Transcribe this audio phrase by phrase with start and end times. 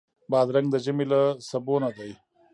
[0.31, 2.11] بادرنګ د ژمي له سبو نه دی.